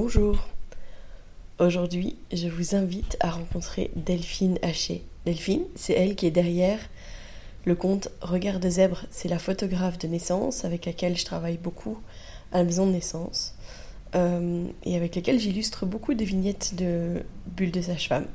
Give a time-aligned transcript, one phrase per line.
[0.00, 0.46] Bonjour.
[1.58, 5.02] Aujourd'hui, je vous invite à rencontrer Delphine Haché.
[5.26, 6.78] Delphine, c'est elle qui est derrière
[7.64, 9.06] le compte Regard de zèbre.
[9.10, 11.98] C'est la photographe de naissance avec laquelle je travaille beaucoup
[12.52, 13.56] à la maison de naissance
[14.14, 18.26] euh, et avec laquelle j'illustre beaucoup de vignettes de bulles de sage-femme.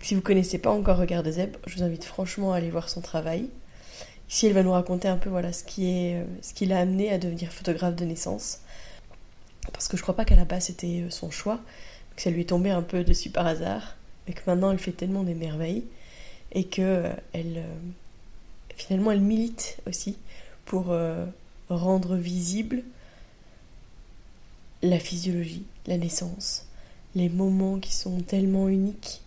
[0.00, 2.88] Si vous connaissez pas encore Regard de zèbre, je vous invite franchement à aller voir
[2.88, 3.50] son travail.
[4.30, 6.78] Ici, elle va nous raconter un peu voilà ce qui est euh, ce qui l'a
[6.78, 8.60] amené à devenir photographe de naissance.
[9.72, 11.60] Parce que je crois pas qu'à la base c'était euh, son choix,
[12.16, 13.96] que ça lui est tombé un peu dessus par hasard,
[14.26, 15.84] et que maintenant elle fait tellement des merveilles
[16.52, 17.62] et que euh, elle
[18.76, 20.16] finalement elle milite aussi
[20.64, 20.94] pour
[21.68, 22.82] rendre visible
[24.82, 26.66] la physiologie, la naissance,
[27.14, 29.22] les moments qui sont tellement uniques.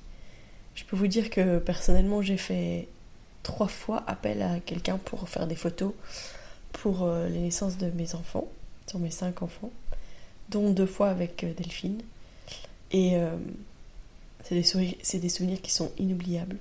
[0.76, 2.88] Je peux vous dire que personnellement j'ai fait
[3.44, 5.94] trois fois appel à quelqu'un pour faire des photos
[6.72, 8.48] pour euh, les naissances de mes enfants,
[8.88, 9.72] sur mes cinq enfants,
[10.52, 12.02] dont deux fois avec euh, Delphine.
[12.92, 13.36] Et euh,
[14.44, 14.56] c'est
[15.20, 16.58] des, souvenirs qui sont inoubliables.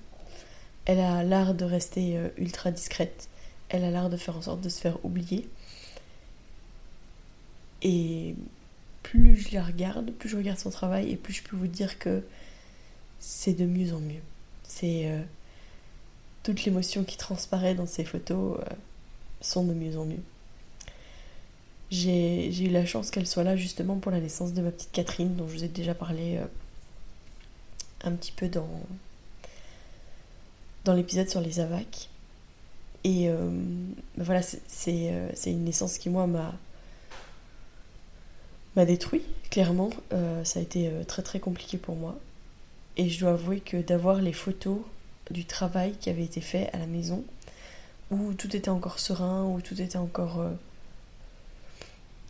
[0.87, 3.29] Elle a l'art de rester ultra discrète.
[3.69, 5.49] Elle a l'art de faire en sorte de se faire oublier.
[7.83, 8.35] Et
[9.03, 11.99] plus je la regarde, plus je regarde son travail, et plus je peux vous dire
[11.99, 12.23] que
[13.19, 14.23] c'est de mieux en mieux.
[14.63, 15.11] C'est
[16.43, 18.75] toute l'émotion qui transparaît dans ces photos euh,
[19.41, 20.23] sont de mieux en mieux.
[21.91, 25.35] J'ai eu la chance qu'elle soit là justement pour la naissance de ma petite Catherine,
[25.35, 26.45] dont je vous ai déjà parlé euh,
[28.05, 28.69] un petit peu dans,
[30.85, 32.09] dans l'épisode sur les AVAC.
[33.03, 33.51] Et euh,
[34.17, 35.11] ben voilà, c'est
[35.47, 36.55] une naissance qui, moi, m'a
[38.77, 39.91] m'a détruit, clairement.
[40.45, 42.17] ça a été très très compliqué pour moi.
[42.97, 44.79] Et je dois avouer que d'avoir les photos
[45.31, 47.25] du travail qui avait été fait à la maison,
[48.11, 50.51] où tout était encore serein, où tout était encore euh,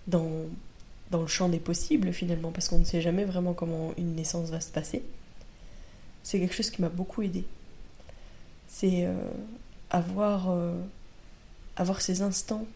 [0.07, 0.29] dans,
[1.11, 4.51] dans le champ des possibles finalement, parce qu'on ne sait jamais vraiment comment une naissance
[4.51, 5.03] va se passer.
[6.23, 7.45] C'est quelque chose qui m'a beaucoup aidé.
[8.69, 9.15] C'est euh,
[9.91, 10.75] avoir, euh,
[11.77, 12.67] avoir ces instants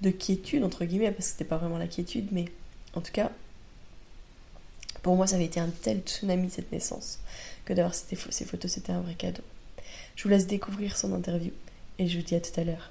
[0.00, 2.46] de quiétude, entre guillemets, parce que c'était pas vraiment la quiétude, mais
[2.94, 3.30] en tout cas,
[5.02, 7.20] pour moi, ça avait été un tel tsunami cette naissance
[7.64, 9.42] que d'avoir ces photos, c'était un vrai cadeau.
[10.16, 11.52] Je vous laisse découvrir son interview
[11.98, 12.90] et je vous dis à tout à l'heure.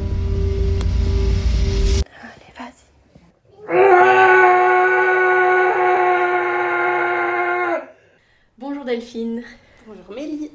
[9.11, 9.43] Delphine.
[9.87, 10.51] Bonjour Mélie.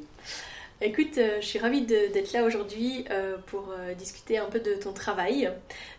[0.80, 4.74] Écoute, euh, je suis ravie d'être là aujourd'hui euh, pour euh, discuter un peu de
[4.74, 5.50] ton travail.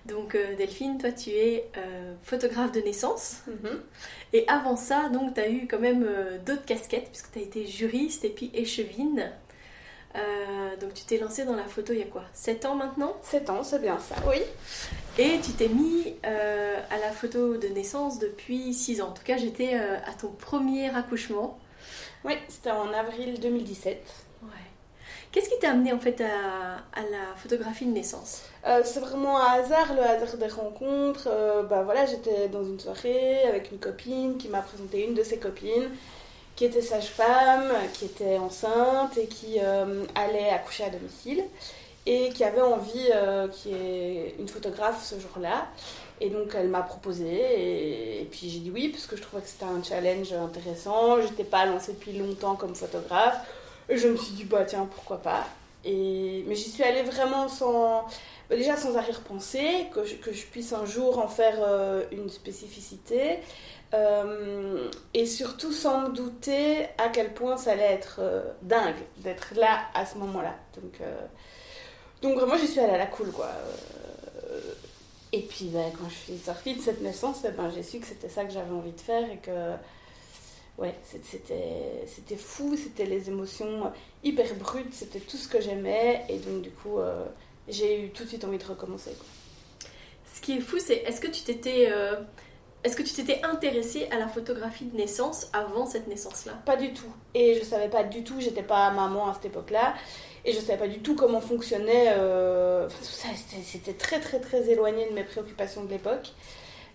[0.08, 1.70] Donc Delphine, toi tu es
[2.24, 3.44] photographe de naissance.
[3.48, 3.80] Mhm.
[4.34, 6.08] Et avant ça, donc tu as eu quand même
[6.48, 9.32] d'autres casquettes puisque tu as été juriste et puis échevine.
[10.82, 12.24] donc tu t'es lancée dans la photo il y a quoi?
[12.34, 13.18] 7 ans maintenant?
[13.22, 14.42] 7 ans, c'est bien ça, oui.
[15.20, 19.10] Et tu t'es mis à la photo de naissance depuis 6 ans.
[19.10, 21.60] En tout cas, j'étais à ton premier accouchement.
[22.28, 24.26] Oui, c'était en avril 2017.
[25.32, 28.44] Qu'est-ce qui t'a amené en fait à, la photographie de naissance?
[28.66, 31.30] Euh, C'est vraiment un hasard, le hasard des rencontres.
[31.32, 35.24] Euh, bah voilà, j'étais dans une soirée avec une copine qui m'a présenté une de
[35.24, 35.90] ses copines
[36.58, 41.44] qui était sage-femme, qui était enceinte et qui euh, allait accoucher à domicile
[42.06, 43.10] et qui avait envie
[43.54, 45.68] qui est une photographe ce jour-là.
[46.20, 49.42] Et donc elle m'a proposé et, et puis j'ai dit oui parce que je trouvais
[49.42, 51.22] que c'était un challenge intéressant.
[51.22, 53.40] J'étais pas lancée depuis longtemps comme photographe
[53.90, 55.46] je me suis dit, bah tiens, pourquoi pas.
[55.86, 56.44] Et...
[56.48, 58.06] Mais j'y suis allée vraiment sans.
[58.50, 62.30] Bah, déjà sans arrière-pensée, que je, que je puisse un jour en faire euh, une
[62.30, 63.40] spécificité.
[63.94, 69.54] Euh, et surtout sans me douter à quel point ça allait être euh, dingue d'être
[69.56, 70.56] là à ce moment-là.
[70.76, 71.00] Donc,
[72.22, 73.50] donc vraiment, j'y suis allée à la cool, quoi.
[75.38, 78.28] Et puis ben, quand je suis sortie de cette naissance, ben, j'ai su que c'était
[78.28, 79.76] ça que j'avais envie de faire et que
[80.80, 83.92] ouais, c'était, c'était fou, c'était les émotions
[84.24, 87.24] hyper brutes, c'était tout ce que j'aimais et donc du coup euh,
[87.68, 89.12] j'ai eu tout de suite envie de recommencer.
[90.34, 92.16] Ce qui est fou, c'est est-ce que tu t'étais euh,
[92.84, 96.54] est-ce que tu t'étais intéressée à la photographie de naissance avant cette naissance-là?
[96.66, 97.14] Pas du tout.
[97.36, 99.94] Et je savais pas du tout, j'étais pas maman à cette époque-là.
[100.48, 102.14] Et je savais pas du tout comment fonctionnait.
[102.16, 102.86] Euh...
[102.86, 103.28] Enfin, tout ça,
[103.64, 106.32] c'était très très très éloigné de mes préoccupations de l'époque.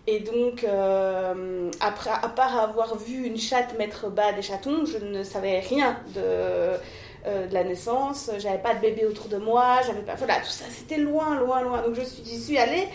[0.07, 4.97] Et donc, euh, après, à part avoir vu une chatte mettre bas des chatons, je
[4.97, 8.31] ne savais rien de, euh, de la naissance.
[8.39, 9.81] J'avais pas de bébé autour de moi.
[9.85, 10.15] J'avais pas.
[10.15, 11.83] Voilà, tout ça, c'était loin, loin, loin.
[11.83, 12.87] Donc, j'y suis allée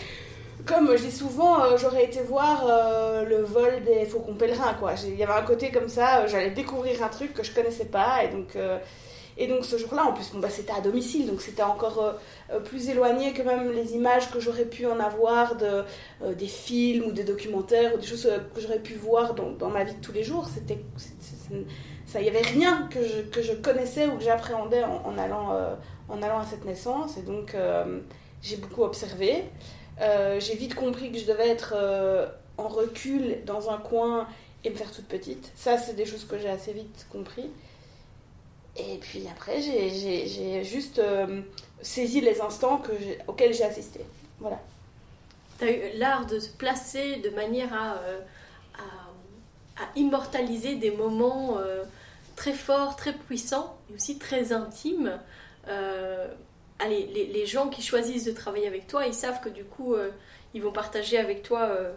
[0.65, 2.65] comme je dis souvent, j'aurais été voir
[3.25, 4.91] le vol des faucons pèlerins, quoi.
[5.05, 8.25] Il y avait un côté comme ça, j'allais découvrir un truc que je connaissais pas,
[8.25, 8.57] et donc,
[9.39, 12.19] et donc ce jour-là, en plus, bah, c'était à domicile, donc c'était encore
[12.65, 15.83] plus éloigné que même les images que j'aurais pu en avoir de,
[16.33, 19.95] des films ou des documentaires ou des choses que j'aurais pu voir dans, ma vie
[19.95, 20.47] de tous les jours.
[20.47, 20.79] C'était,
[22.05, 25.55] ça, il y avait rien que je, que je connaissais ou que j'appréhendais en, allant,
[26.09, 27.55] en allant à cette naissance, et donc
[28.41, 29.45] j'ai beaucoup observé.
[30.01, 32.27] Euh, j'ai vite compris que je devais être euh,
[32.57, 34.27] en recul dans un coin
[34.63, 35.51] et me faire toute petite.
[35.55, 37.49] Ça, c'est des choses que j'ai assez vite compris.
[38.79, 41.41] Et puis après, j'ai juste euh,
[41.81, 42.91] saisi les instants que
[43.27, 44.01] auxquels j'ai assisté.
[44.39, 44.59] Voilà.
[45.59, 47.95] Tu as eu l'art de se placer de manière à,
[48.77, 51.57] à, immortaliser des moments
[52.35, 55.19] très forts, très puissants et aussi très intimes
[56.79, 60.09] allez, les, gens qui choisissent de travailler avec toi, ils savent que du coup, euh,
[60.53, 61.91] ils vont partager avec toi euh,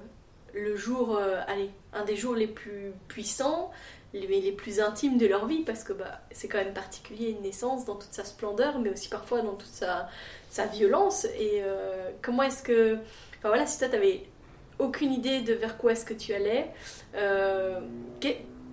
[0.53, 3.71] le jour, euh, allez, un des jours les plus puissants,
[4.13, 7.85] les, plus intimes de leur vie, parce que bah, c'est quand même particulier une naissance
[7.85, 10.09] dans toute sa splendeur, mais aussi parfois dans toute sa,
[10.51, 11.27] sa violence.
[11.39, 11.63] Et
[12.21, 12.95] comment est-ce que.
[13.39, 14.25] Enfin voilà, si toi, tu n'avais
[14.79, 16.71] aucune idée de vers quoi est-ce que tu allais,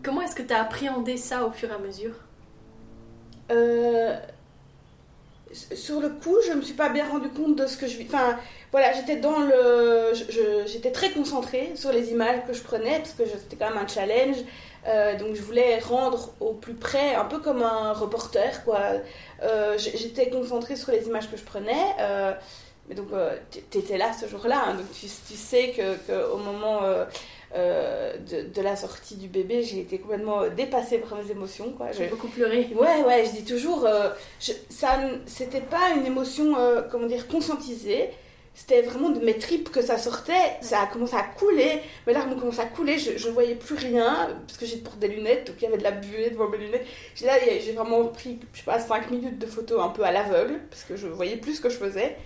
[0.04, 2.16] comment est-ce que tu as appréhendé ça au fur et à mesure?
[5.52, 8.06] Sur le coup, je me suis pas bien rendu compte de ce que je vis.
[8.06, 8.38] Enfin,
[8.72, 10.14] voilà, j'étais dans le.
[10.68, 13.88] J'étais très concentrée sur les images que je prenais, parce que c'était quand même un
[13.88, 14.38] challenge.
[14.88, 18.80] Euh, donc je voulais rendre au plus près, un peu comme un reporter, quoi.
[19.44, 21.84] Euh, j'étais concentrée sur les images que je prenais.
[22.00, 22.34] Euh,
[22.88, 23.10] mais donc,
[23.52, 26.82] tu étais là ce jour-là, hein, donc tu, tu sais qu'au que au moment
[27.54, 31.72] de, la sortie du bébé, j'ai été complètement dépassée par mes émotions.
[31.72, 31.92] Quoi.
[31.92, 32.68] J'ai beaucoup pleuré.
[32.74, 34.10] Ouais, ouais, je dis toujours, euh,
[34.70, 36.56] ça, c'était pas une émotion,
[36.90, 38.10] comment dire, conscientisée.
[38.54, 40.58] C'était vraiment de mes tripes que ça sortait.
[40.62, 41.82] Ça a commencé à couler.
[42.06, 42.98] Mes larmes ont commencé à couler.
[42.98, 45.78] Je, ne voyais plus rien parce que j'ai porté des lunettes, donc il y avait
[45.78, 46.86] de la buée devant mes lunettes.
[47.24, 50.60] Là, j'ai vraiment pris, je sais pas, 5 minutes de photos un peu à l'aveugle
[50.70, 52.18] parce que je voyais plus ce que je faisais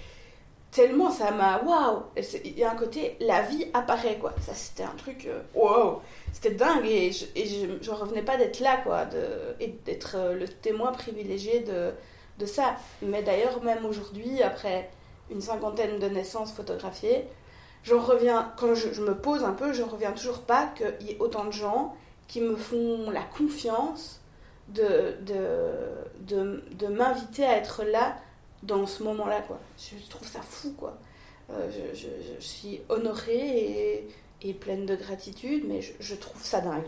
[0.74, 2.04] tellement ça m'a waouh
[2.44, 6.00] il y a un côté la vie apparaît quoi ça c'était un truc euh, waouh
[6.31, 9.20] c'était dingue et je, et revenais pas d'être là quoi de,
[9.60, 11.92] et d'être euh, le témoin privilégié de,
[12.40, 14.90] de ça mais d'ailleurs même aujourd'hui après
[15.30, 17.25] une cinquantaine de naissances photographiées
[17.84, 21.18] j'en reviens quand je, me pose un peu j'en reviens toujours pas qu'il y ait
[21.20, 21.96] autant de gens
[22.28, 24.22] qui me font la confiance
[24.70, 28.18] de, de, de, m'inviter à être là
[28.64, 29.60] dans ce moment-là, quoi.
[29.78, 30.98] Je trouve ça fou, quoi.
[31.52, 34.08] Euh, je, je, suis honorée et,
[34.42, 36.88] et, pleine de gratitude, mais je, trouve ça dingue.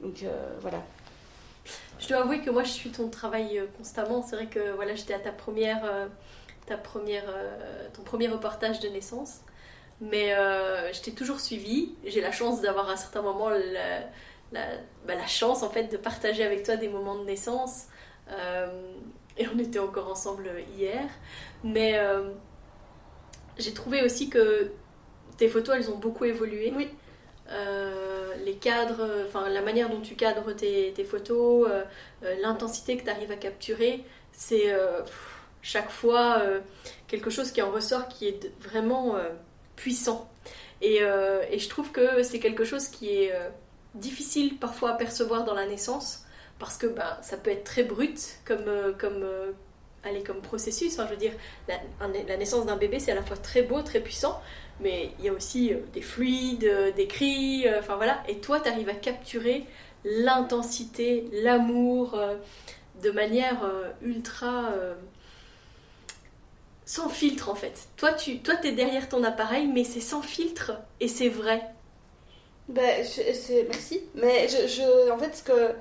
[0.00, 0.82] Donc euh, voilà.
[1.98, 4.22] Je dois avouer que moi je suis ton travail euh, constamment.
[4.22, 6.08] C'est vrai que voilà, j'étais à ta première,
[6.66, 7.24] ta première,
[7.94, 9.40] ton premier reportage de naissance,
[10.00, 10.34] mais
[10.92, 11.94] je t'ai toujours suivi.
[12.04, 14.00] J'ai la chance d'avoir à un certain moment la,
[14.52, 14.66] la,
[15.06, 17.86] bah, la, chance en fait de partager avec toi des moments de naissance
[19.38, 21.04] et on était encore ensemble hier.
[21.64, 22.30] Mais euh,
[23.58, 24.72] j'ai trouvé aussi que
[25.36, 26.72] tes photos, elles ont beaucoup évolué.
[26.74, 26.88] Oui.
[27.50, 33.04] Euh, les cadres, enfin la manière dont tu cadres tes, tes photos, euh, l'intensité que
[33.04, 34.74] tu arrives à capturer, c'est
[35.66, 36.42] chaque fois
[37.08, 39.16] quelque chose qui en ressort qui est vraiment
[39.74, 40.30] puissant.
[40.80, 40.98] Et,
[41.50, 43.32] et, je trouve que c'est quelque chose qui est
[43.94, 46.26] difficile parfois à percevoir dans la naissance
[46.58, 49.52] parce que ben, ça peut être très brut comme, euh, comme, euh,
[50.04, 50.94] allez, comme processus.
[50.94, 51.32] Enfin, je veux dire,
[51.68, 54.40] la, naissance d'un bébé, c'est à la fois très beau, très puissant,
[54.80, 58.22] mais il y a aussi euh, des fluides, des cris, enfin voilà.
[58.28, 59.64] Et toi, tu arrives à capturer
[60.04, 62.18] l'intensité, l'amour
[63.02, 63.68] de manière
[64.00, 64.70] ultra
[66.86, 67.88] sans filtre en fait.
[67.98, 71.62] Toi, tu toi, es derrière ton appareil, mais c'est sans filtre et c'est vrai.
[72.68, 73.04] Ben,
[73.68, 74.00] merci.
[74.14, 75.74] Mais je, je, en fait, ce que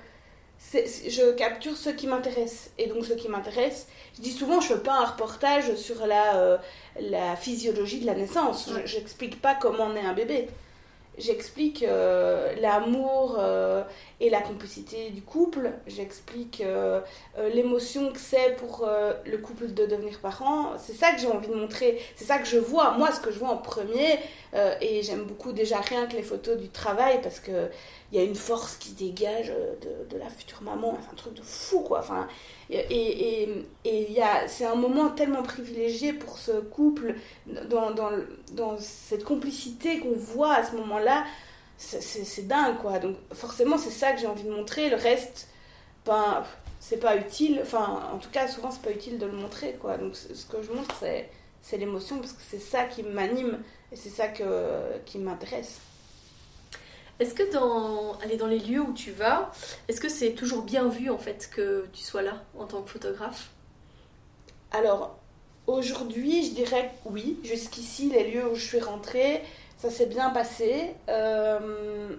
[0.74, 2.72] je capture ce qui m'intéresse.
[2.78, 6.06] Et donc, ce qui m'intéresse, je dis souvent, je ne fais pas un reportage sur
[6.06, 6.58] la, euh,
[7.00, 8.70] la physiologie de la naissance.
[8.86, 10.48] Je n'explique pas comment naît un bébé
[11.18, 13.84] j'explique euh, l'amour euh,
[14.20, 17.02] et la complicité du couple, j'explique euh,
[17.54, 18.88] l'émotion que c'est pour
[19.26, 20.74] le couple de devenir parent.
[20.78, 23.32] C'est ça que j'ai envie de montrer, c'est ça que je vois, moi ce que
[23.32, 24.20] je vois en premier,
[24.82, 27.70] et j'aime beaucoup déjà rien que les photos du travail parce que
[28.12, 31.34] il y a une force qui dégage de, de la future maman, c'est un truc
[31.34, 32.00] de fou quoi.
[32.00, 32.28] Enfin,
[32.70, 32.78] et,
[33.44, 37.16] et, et c'est un moment tellement privilégié pour ce couple,
[37.70, 38.12] dans, dans,
[38.52, 41.26] dans cette complicité qu'on voit à ce moment-là,
[41.78, 43.00] c'est dingue quoi.
[43.00, 45.50] Donc forcément c'est ça que j'ai envie de montrer, le reste,
[46.06, 46.44] ben,
[46.80, 49.98] c'est pas utile, enfin en tout cas souvent c'est pas utile de le montrer quoi.
[49.98, 50.96] Donc ce que je montre
[51.62, 53.60] c'est l'émotion parce que c'est ça qui m'anime
[53.92, 54.44] et c'est ça que,
[55.06, 55.80] qui m'intéresse.
[57.20, 59.52] Est-ce que dans, dans les lieux où tu vas,
[59.88, 62.90] est-ce que c'est toujours bien vu en fait que tu sois là en tant que
[62.90, 63.52] photographe?
[64.72, 65.18] Alors,
[65.68, 67.40] aujourd'hui, je dirais oui.
[67.44, 69.42] Jusqu'ici, les lieux où je suis rentrée,
[69.78, 70.94] ça s'est bien passé.
[71.08, 72.16] Euh,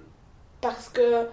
[0.62, 1.26] parce que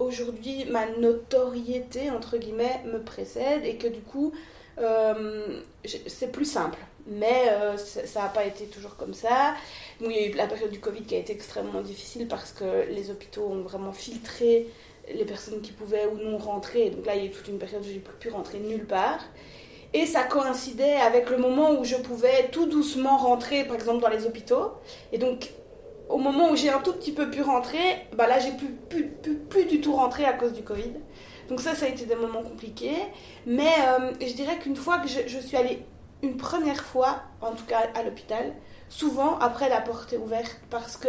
[0.00, 4.32] aujourd'hui, ma notoriété, entre guillemets, me précède et que du coup,
[4.78, 6.78] euh, c'est plus simple
[7.10, 9.54] mais euh, ça n'a pas été toujours comme ça.
[10.00, 12.86] il y a eu la période du Covid qui a été extrêmement difficile parce que
[12.88, 14.68] les hôpitaux ont vraiment filtré
[15.12, 16.90] les personnes qui pouvaient ou non rentrer.
[16.90, 18.86] Donc là, il y a eu toute une période où j'ai plus pu rentrer nulle
[18.86, 19.20] part.
[19.92, 24.08] Et ça coïncidait avec le moment où je pouvais tout doucement rentrer, par exemple, dans
[24.08, 24.70] les hôpitaux.
[25.12, 25.50] Et donc,
[26.08, 29.34] au moment où j'ai un tout petit peu pu rentrer, bah là, j'ai pu, pu,
[29.48, 30.92] plus du tout rentrer à cause du Covid.
[31.48, 32.98] Donc ça, ça a été des moments compliqués.
[33.46, 35.80] Mais euh, je dirais qu'une fois que je suis allée
[36.22, 38.52] une première fois, en tout cas à l'hôpital,
[38.88, 41.08] souvent après la porte est ouverte parce que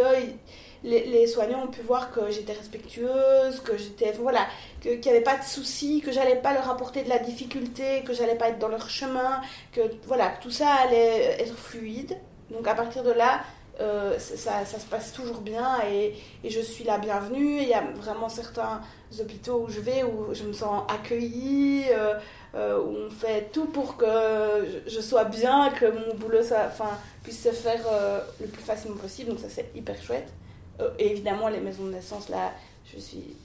[0.83, 4.47] les, soignants ont pu voir que j'étais respectueuse, que j'étais voilà,
[4.81, 8.13] qu'il n'y avait pas de soucis, que j'allais pas leur apporter de la difficulté, que
[8.13, 9.41] j'allais pas être dans leur chemin,
[9.71, 12.17] que voilà, tout ça allait être fluide.
[12.49, 13.41] Donc à partir de là,
[13.79, 16.13] euh, ça, se passe toujours bien et,
[16.43, 17.61] et, je suis la bienvenue.
[17.61, 18.81] Il y a vraiment certains
[19.19, 21.85] hôpitaux où je vais où je me sens accueillie.
[21.91, 22.13] Euh,
[22.53, 24.05] euh, où on fait tout pour que
[24.85, 28.97] je, sois bien, que mon boulot ça, enfin, puisse se faire euh, le plus facilement
[28.97, 29.29] possible.
[29.29, 30.27] Donc ça c'est hyper chouette.
[30.81, 32.51] Euh, et évidemment les maisons de naissance là,
[32.93, 33.35] je suis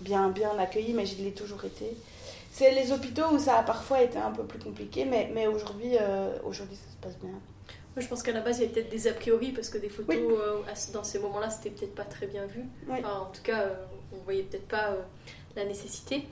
[0.00, 1.96] bien bien accueillie, mais je l'ai toujours été.
[2.52, 5.92] C'est les hôpitaux où ça a parfois été un peu plus compliqué, mais, mais aujourd'hui,
[6.44, 7.30] aujourd'hui ça se passe bien.
[7.30, 9.78] Moi, je pense qu'à la base, il y avait peut-être des a priori parce que
[9.78, 10.16] des photos
[10.92, 12.64] dans ces moments-là, c'était peut-être pas très bien vu.
[12.88, 13.66] en tout cas,
[14.12, 14.96] on voyait peut-être pas
[15.54, 16.24] la nécessité.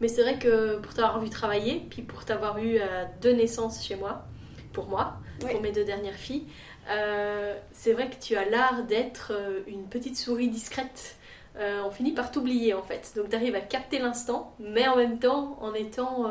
[0.00, 3.84] Mais c'est vrai que pour t'avoir vu travailler, puis pour t'avoir eu euh, deux naissances
[3.84, 4.24] chez moi,
[4.72, 6.46] pour moi, pour mes deux dernières filles,
[6.90, 11.16] euh, c'est vrai que tu as l'art d'être euh, une petite souris discrète.
[11.58, 13.12] on finit par t'oublier en fait.
[13.16, 16.30] Donc tu arrives à capter l'instant, mais en même temps en étant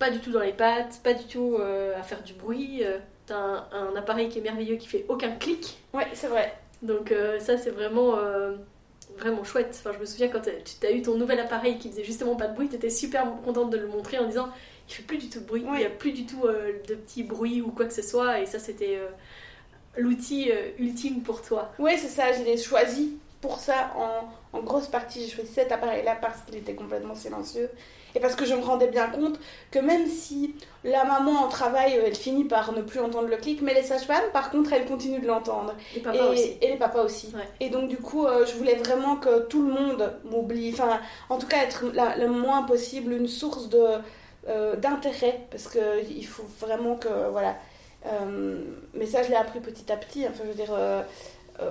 [0.00, 1.58] pas du tout dans les pattes, pas du tout
[1.96, 2.82] à faire du bruit.
[3.26, 5.78] T'as un, un, appareil qui est merveilleux qui fait aucun clic.
[5.92, 6.52] Ouais, c'est vrai.
[6.82, 8.16] Donc ça c'est vraiment
[9.18, 9.76] vraiment chouette.
[9.78, 12.48] Enfin, je me souviens quand tu as eu ton nouvel appareil qui faisait justement pas
[12.48, 14.48] de bruit, tu étais super contente de le montrer en disant
[14.88, 16.94] il fait plus du tout de bruit, il n'y a plus du tout euh, de
[16.94, 19.08] petits bruits ou quoi que ce soit, et ça c'était euh,
[19.96, 21.72] l'outil euh, ultime pour toi.
[21.78, 25.24] Oui, c'est ça, je l'ai choisi pour ça en, en grosse partie.
[25.24, 27.70] J'ai choisi cet appareil-là parce qu'il était complètement silencieux
[28.14, 29.40] et parce que je me rendais bien compte
[29.70, 30.54] que même si
[30.84, 34.30] la maman en travail, elle finit par ne plus entendre le clic, mais les sages-femmes,
[34.32, 35.74] par contre, elles continuent de l'entendre.
[35.96, 37.32] Et, les papas aussi.
[37.58, 40.70] Et donc, du coup, euh, je voulais vraiment que tout le monde m'oublie.
[40.72, 43.84] Enfin, en tout cas, être le moins possible une source de,
[44.48, 45.40] euh, d'intérêt.
[45.50, 47.30] Parce qu'il faut vraiment que.
[47.32, 47.56] Voilà.
[48.06, 50.26] Euh, mais ça, je l'ai appris petit à petit.
[50.26, 50.74] Enfin, je veux dire.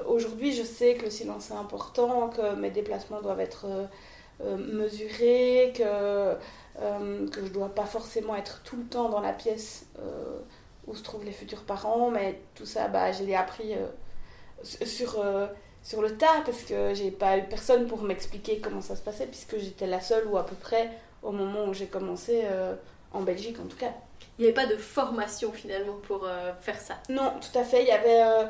[0.07, 3.67] Aujourd'hui, je sais que le silence est important, que mes déplacements doivent être
[4.41, 9.21] euh, mesurer, que, euh, que je ne dois pas forcément être tout le temps dans
[9.21, 10.39] la pièce euh,
[10.87, 13.73] où se trouvent les futurs parents, mais tout ça, bah, je l'ai appris
[14.63, 15.23] sur,
[15.81, 19.27] sur le tas parce que j'ai pas eu personne pour m'expliquer comment ça se passait
[19.27, 20.89] puisque j'étais la seule ou à peu près
[21.21, 22.43] au moment où j'ai commencé
[23.13, 23.93] en Belgique en tout cas.
[24.37, 26.27] Il n'y avait pas de formation finalement pour
[26.59, 26.95] faire ça?
[27.07, 27.83] Non, tout à fait.
[27.83, 28.47] Il y avait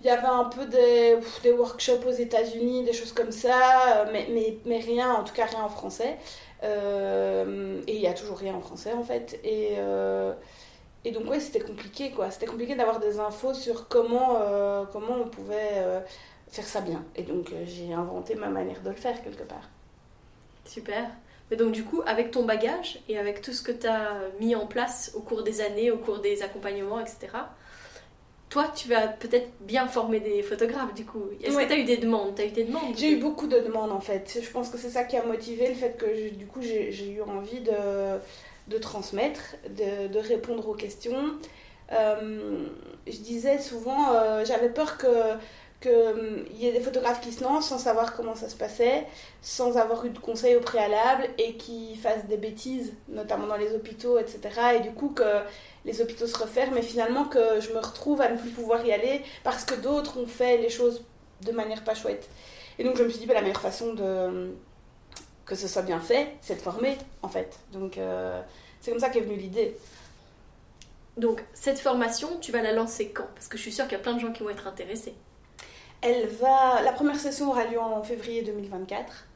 [0.00, 4.10] il y avait un peu des, des workshops aux États-Unis, des choses comme ça, euh,
[4.12, 6.16] mais, mais, mais, rien, en tout cas rien en français.
[6.62, 9.40] Euh, et il y a toujours rien en français en fait.
[9.42, 10.32] Et, euh,
[11.04, 12.30] et donc, ouais, c'était compliqué quoi.
[12.30, 14.40] C'était compliqué d'avoir des infos sur comment,
[14.92, 16.02] comment on pouvait
[16.48, 17.04] faire ça bien.
[17.16, 19.68] Et donc, j'ai inventé ma manière de le faire quelque part.
[20.64, 21.08] Super.
[21.50, 24.54] Mais donc, du coup, avec ton bagage et avec tout ce que tu as mis
[24.54, 27.28] en place au cours des années, au cours des accompagnements, etc.,
[28.48, 31.24] toi, tu vas peut-être bien former des photographes du coup.
[31.42, 32.38] Est-ce que tu as eu des demandes?
[32.40, 34.40] As eu des demandes J'ai eu beaucoup de demandes en fait.
[34.42, 37.20] Je pense que c'est ça qui a motivé le fait que du coup j'ai eu
[37.22, 38.18] envie de,
[38.68, 41.34] de transmettre, de, de, répondre aux questions.
[41.92, 42.66] Euh,
[43.06, 45.06] je disais souvent, euh, j'avais peur que
[45.80, 49.06] qu'il hum, y ait des photographes qui se lancent sans savoir comment ça se passait,
[49.42, 53.74] sans avoir eu de conseils au préalable et qui fassent des bêtises, notamment dans les
[53.74, 54.40] hôpitaux, etc.
[54.76, 55.42] Et du coup que
[55.84, 58.92] les hôpitaux se referment et finalement que je me retrouve à ne plus pouvoir y
[58.92, 61.04] aller parce que d'autres ont fait les choses
[61.42, 62.28] de manière pas chouette.
[62.78, 64.52] Et donc je me suis dit, bah, la meilleure façon de
[65.46, 67.58] que ce soit bien fait, c'est de former en fait.
[67.72, 68.40] Donc euh,
[68.80, 69.76] c'est comme ça qu'est venue l'idée.
[71.16, 73.26] Donc cette formation, tu vas la lancer quand?
[73.34, 75.14] Parce que je suis sûre qu'il y a plein de gens qui vont être intéressés.
[76.00, 79.28] Elle va, la première session aura lieu en février 2024.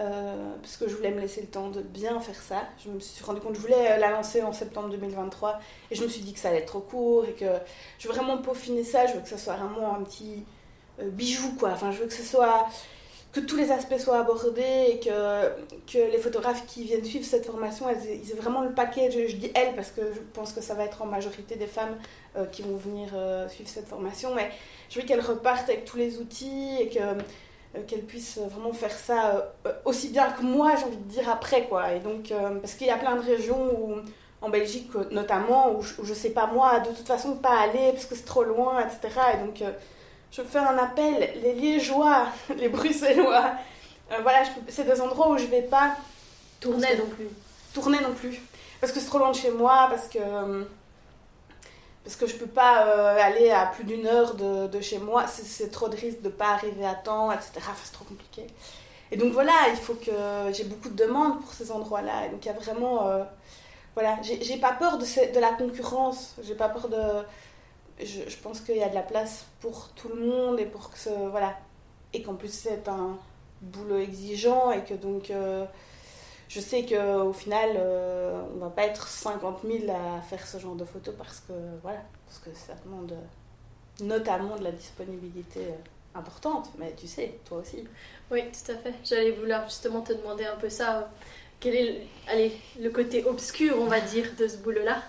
[0.00, 2.62] Euh, parce que je voulais me laisser le temps de bien faire ça.
[2.82, 5.60] Je me suis rendu compte que je voulais la lancer en septembre 2023
[5.90, 7.44] et je me suis dit que ça allait être trop court et que
[7.98, 9.06] je veux vraiment peaufiner ça.
[9.06, 10.44] Je veux que ça soit vraiment un petit
[11.00, 11.70] euh, bijou quoi.
[11.72, 12.66] Enfin, je veux que ce soit
[13.32, 15.48] que tous les aspects soient abordés et que,
[15.86, 19.10] que les photographes qui viennent suivre cette formation, elles, ils aient vraiment le paquet.
[19.10, 21.96] Je, dis elles parce que je pense que ça va être en majorité des femmes
[22.36, 23.08] euh, qui vont venir
[23.48, 24.34] suivre cette formation.
[24.34, 24.50] Mais
[24.88, 27.00] je veux qu'elles repartent avec tous les outils et que
[27.76, 31.28] euh, qu'elles puissent vraiment faire ça euh, aussi bien que moi, j'ai envie de dire
[31.28, 31.92] après quoi.
[31.92, 33.94] Et donc euh, parce qu'il y a plein de régions où
[34.40, 38.16] en Belgique notamment où je, sais pas moi de toute façon pas aller parce que
[38.16, 39.20] c'est trop loin, etc.
[39.34, 39.62] Et donc
[40.32, 43.52] je veux faire un appel, les Liégeois, les Bruxellois,
[44.22, 45.96] voilà, c'est des endroits où je vais pas
[46.60, 47.28] tourner non plus.
[47.72, 48.40] Tourner non plus.
[48.80, 50.18] Parce que c'est trop loin de chez moi, parce que
[52.02, 55.26] parce que je peux pas euh, aller à plus d'une heure de, de, chez moi,
[55.26, 57.52] c'est trop de risque de pas arriver à temps, etc.
[57.58, 58.46] Enfin, c'est trop compliqué.
[59.12, 60.10] Et donc voilà, il faut que
[60.52, 62.28] j'ai beaucoup de demandes pour ces endroits-là.
[62.30, 63.24] Donc il y a vraiment, euh,
[63.94, 66.96] voilà, j'ai pas peur de, de la concurrence, j'ai pas peur de,
[68.04, 71.28] je, pense qu'il y a de la place pour tout le monde et pour que
[71.30, 71.56] voilà,
[72.12, 73.18] et qu'en plus c'est un
[73.60, 75.66] boulot exigeant et que donc euh,
[76.50, 80.74] je sais qu'au final, euh, on va pas être 50 000 à faire ce genre
[80.74, 83.14] de photos parce que, voilà, parce que ça demande
[84.00, 87.84] notamment de la disponibilité euh, importante, mais tu sais, toi aussi.
[88.32, 88.94] Oui, tout à fait.
[89.04, 91.08] J'allais vouloir justement te demander un peu ça.
[91.60, 95.04] Quel est allez, le côté obscur, on va dire, de ce boulot-là?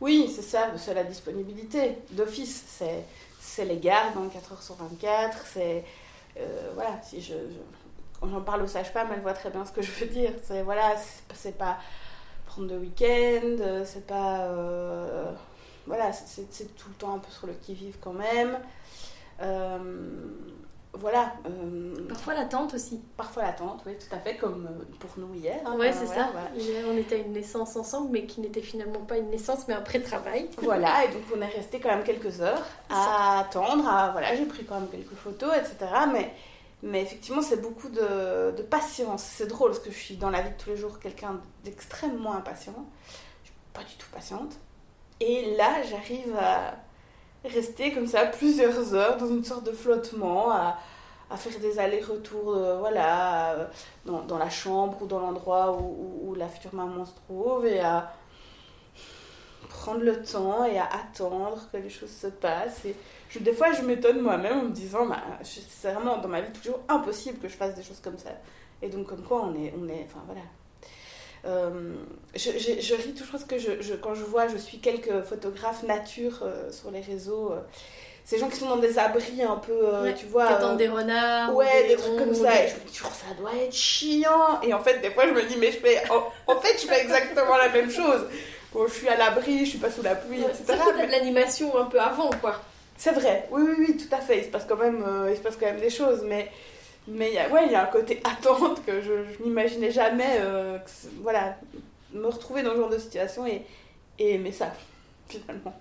[0.00, 2.64] Oui, c'est ça, c'est la disponibilité d'office.
[2.66, 3.04] C'est,
[3.38, 5.84] c'est les gardes 24 heures sur 24, c'est...
[6.38, 7.34] Euh, voilà, si je
[8.20, 10.32] quand j'en parle aux sages-femmes, elles voient très bien ce que je veux dire.
[10.44, 10.94] C'est voilà,
[11.34, 11.78] c'est pas
[12.46, 14.40] prendre de week-end, c'est pas.
[14.46, 15.32] Euh,
[15.86, 18.58] voilà, c'est tout le temps un peu sur le qui-vive quand même.
[19.40, 19.78] Euh,
[20.92, 21.34] voilà.
[21.46, 23.00] Euh, parfois l'attente aussi.
[23.16, 25.60] Parfois l'attente, oui, tout à fait, comme pour nous hier.
[25.64, 26.30] Hein, ouais, c'est ça.
[26.88, 29.80] on était à une naissance ensemble, mais qui n'était finalement pas une naissance, mais un
[29.80, 30.48] pré-travail.
[30.62, 33.88] Voilà, et donc on est resté quand même quelques heures à attendre.
[33.88, 35.76] À, voilà, j'ai pris quand même quelques photos, etc.
[36.12, 36.32] Mais
[36.82, 39.22] mais effectivement, c'est beaucoup de, de patience.
[39.22, 42.32] C'est drôle parce que je suis dans la vie de tous les jours quelqu'un d'extrêmement
[42.32, 42.74] impatient.
[43.42, 44.54] Je suis pas du tout patiente.
[45.20, 46.74] Et là, j'arrive à
[47.44, 50.78] rester comme ça plusieurs heures dans une sorte de flottement, à,
[51.30, 53.70] à faire des allers-retours euh, voilà,
[54.04, 57.80] dans, dans, la chambre ou dans l'endroit où, où, la future maman se trouve et
[57.80, 58.12] à
[59.68, 62.84] prendre le temps et à attendre que les choses se passent.
[62.84, 62.94] Et
[63.28, 66.52] je, des fois, je m'étonne moi-même en me disant, bah, c'est vraiment dans ma vie
[66.52, 68.30] toujours impossible que je fasse des choses comme ça.
[68.82, 69.72] Et donc, comme quoi, on est.
[69.78, 70.42] On est enfin, voilà.
[71.46, 71.94] Euh,
[72.34, 76.40] je, je, ris toujours parce que je, quand je vois, je suis quelques photographes nature
[76.42, 77.52] euh, sur les réseaux.
[77.52, 77.60] Euh,
[78.24, 79.82] ces gens qui sont dans des abris un peu,
[80.16, 80.46] tu vois.
[80.46, 81.54] Qui attendent des renards.
[81.56, 82.64] Ouais, des, trucs comme ça.
[82.64, 84.60] Et je me dis toujours, ça doit être chiant.
[84.62, 86.02] Et en fait, des fois, je me dis, mais je fais.
[86.10, 88.26] en fait, je fais exactement la même chose.
[88.72, 90.62] Bon, je suis à l'abri, je suis pas sous la pluie, etc.
[90.64, 92.60] Ça fait de l'animation un peu avant, quoi.
[92.96, 94.38] C'est vrai, oui, oui, oui, tout à fait.
[94.38, 96.52] Il se passe quand même, il se passe quand même des choses, mais
[97.10, 100.78] mais y ouais, il y a un côté attente que je, n'imaginais jamais, euh,
[101.22, 101.56] voilà,
[102.12, 103.62] me retrouver dans ce genre de situation et,
[104.18, 104.72] et aimer ça,
[105.28, 105.74] finalement.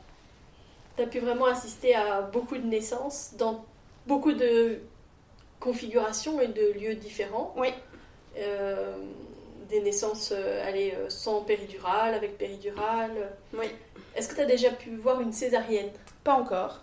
[0.96, 3.64] Tu as pu vraiment assister à beaucoup de naissances dans
[4.06, 4.80] beaucoup de
[5.60, 7.54] configurations et de lieux différents.
[7.58, 7.70] Oui.
[8.38, 8.98] Euh,
[9.70, 13.32] des naissances aller sans péridurale, avec péridurale.
[13.54, 13.68] Oui.
[14.16, 15.92] Est-ce que tu as déjà pu voir une césarienne?
[16.24, 16.80] Pas encore.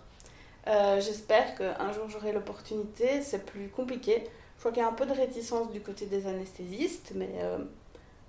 [0.67, 3.21] Euh, j'espère qu'un jour j'aurai l'opportunité.
[3.21, 4.23] C'est plus compliqué.
[4.57, 7.59] Je crois qu'il y a un peu de réticence du côté des anesthésistes, mais euh,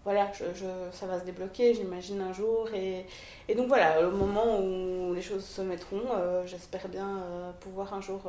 [0.05, 2.69] voilà, je, ça va se débloquer, j'imagine, un jour.
[2.75, 3.07] Et,
[3.49, 7.23] et, donc voilà, au moment où les choses se mettront, euh, j'espère bien
[7.61, 8.23] pouvoir un jour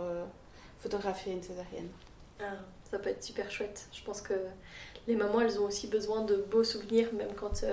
[0.80, 1.90] photographier une césarienne.
[2.42, 2.56] Ah,
[2.90, 3.88] ça peut être super chouette.
[3.92, 4.34] Je pense que
[5.08, 7.66] les mamans, elles ont aussi besoin de beaux souvenirs, même quand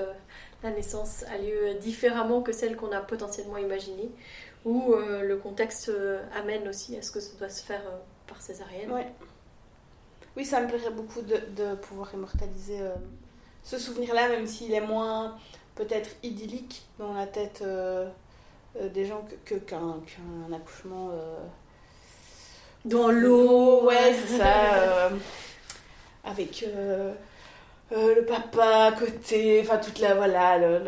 [0.63, 4.11] la naissance a lieu différemment que celle qu'on a potentiellement imaginée
[4.65, 8.41] Ou euh, le contexte euh, amène aussi Est-ce que ça doit se faire euh, par
[8.41, 9.07] césarienne Ouais.
[10.37, 12.95] Oui, ça me plairait beaucoup de, de pouvoir immortaliser euh,
[13.65, 15.37] ce souvenir-là, même s'il est moins
[15.75, 18.09] peut-être idyllique dans la tête euh,
[18.77, 21.11] euh, des gens que- que- qu'un qu'un accouchement.
[22.85, 25.11] Dans l'eau Ouais, c'est ça.
[26.25, 26.65] avec
[27.91, 30.15] le papa à côté, enfin toute la.
[30.15, 30.79] Voilà, le-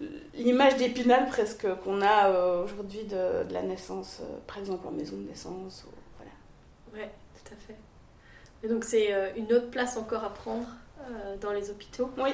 [0.00, 4.86] le- l'image d'épinal presque qu'on a euh, aujourd'hui de, de la naissance, euh, par exemple
[4.86, 5.84] en maison de naissance.
[5.86, 7.04] ou- voilà.
[7.04, 7.76] Ouais, tout à fait.
[8.62, 10.66] Et donc c'est euh, une autre place encore à prendre
[11.00, 12.10] euh, dans les hôpitaux.
[12.18, 12.30] Oui.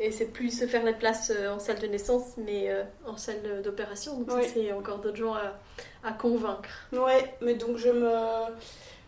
[0.00, 2.68] Et c'est plus se faire les places euh, en salle de naissance, mais
[3.06, 4.18] en salle d'opération.
[4.20, 4.46] Donc Oui.
[4.52, 5.52] c'est encore d'autres gens à,
[6.02, 6.68] à convaincre.
[6.92, 8.10] Ouais, mais donc je me.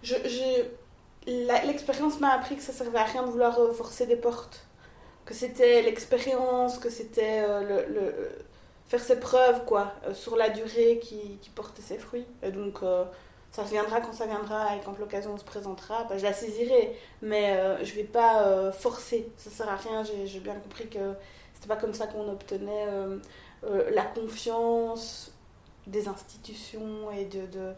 [0.03, 0.15] Je,
[1.27, 4.61] la- L'expérience m'a appris que ça servait à rien de vouloir forcer des portes.
[5.25, 8.29] Que c'était l'expérience, que c'était le, le-
[8.87, 12.27] faire ses preuves, quoi, sur la durée qui, qui portait ses fruits.
[12.45, 13.03] Et donc, euh,
[13.53, 16.97] ça viendra quand ça viendra et quand l'occasion se présentera, bah, je la saisirai.
[17.23, 20.03] Mais euh, je vais pas euh, forcer, ça sert à rien.
[20.05, 21.15] J'ai bien compris que
[21.55, 23.19] c'était pas comme ça qu'on obtenait euh,
[23.65, 25.33] euh, la confiance
[25.87, 27.73] des institutions et de, de-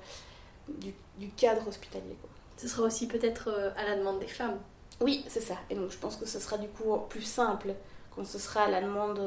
[0.68, 2.16] du, du cadre hospitalier.
[2.20, 2.30] Quoi.
[2.56, 4.58] Ce sera aussi peut-être à la demande des femmes.
[5.00, 5.54] Oui, c'est ça.
[5.70, 7.74] Et donc je pense que ce sera du coup plus simple
[8.16, 9.20] quand ce sera à la demande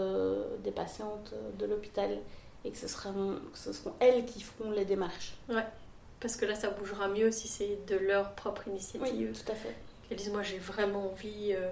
[0.63, 2.17] des patientes de l'hôpital
[2.65, 5.35] et que ce, sera, que ce seront elles qui feront les démarches.
[6.21, 9.37] Parce que là, ça bougera mieux si c'est de leur propre Oui, initiative.
[9.43, 9.75] tout à fait.
[10.07, 11.71] Qu'elles disent Moi, j'ai vraiment envie, euh,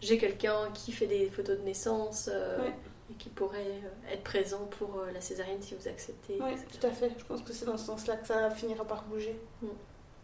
[0.00, 2.72] j'ai quelqu'un qui fait des photos de naissance euh, Ouais.
[3.10, 6.38] et qui pourrait euh, être présent pour la césarienne si vous acceptez.
[6.40, 7.12] Oui, tout à fait.
[7.18, 9.38] Je pense que c'est dans ce sens-là que ça finira par bouger.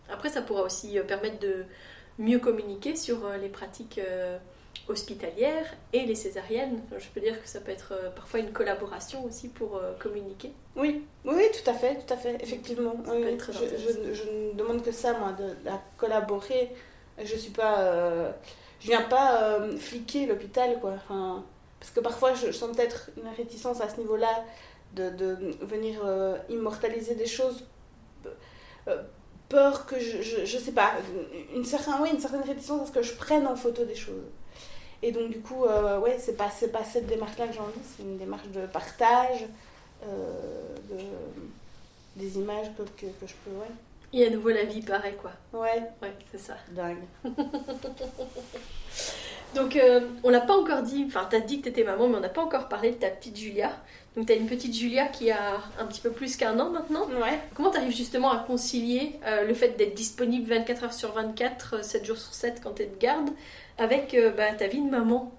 [0.09, 1.65] Après, ça pourra aussi permettre de
[2.19, 4.01] mieux communiquer sur les pratiques
[4.89, 6.83] hospitalières et les césariennes.
[6.99, 10.53] Je peux dire que ça peut être euh, parfois une collaboration aussi pour euh, communiquer.
[10.77, 12.95] Oui, oui, tout à fait, tout à fait, effectivement.
[13.05, 13.35] Ça Oui, peut oui.
[13.35, 13.99] être très je, intéressant.
[14.07, 16.71] je- je ne demande que ça, moi, de, de collaborer.
[17.23, 18.31] Je suis pas, euh,
[18.81, 20.93] je viens pas fliquer l'hôpital, quoi.
[20.97, 21.45] Enfin,
[21.79, 24.45] parce que parfois, je, je sens peut-être une réticence à ce niveau-là
[24.95, 26.01] de, de venir
[26.49, 27.65] immortaliser des choses.
[29.49, 30.93] peur que je, je, je sais pas,
[31.55, 34.25] une, certaine, oui, une certaine réticence à ce que je prenne en photo des choses.
[35.03, 38.03] Et donc, du coup, euh, ouais, c'est pas, pas cette démarche-là que j'ai envie, c'est
[38.03, 39.47] une démarche de partage,
[40.07, 40.99] euh, de,
[42.17, 43.71] des images que, que, que je peux, ouais.
[44.13, 45.31] Et à nouveau, la vie paraît quoi.
[45.53, 46.57] Ouais, Ouais, c'est ça.
[46.69, 46.99] dingue.
[49.55, 52.21] Donc, euh, on l'a pas encore dit, enfin, t'as dit que t'étais maman, mais on
[52.21, 53.73] n'a pas encore parlé de ta petite Julia.
[54.17, 57.07] Donc, t'as une petite Julia qui a un petit peu plus qu'un an maintenant.
[57.07, 57.39] Ouais.
[57.55, 61.83] Comment t'arrives justement à concilier euh, le fait d'être disponible 24 heures sur 24, euh,
[61.83, 63.31] 7 jours sur 7 quand t'es de garde,
[63.79, 65.33] avec euh, bah, ta vie de maman?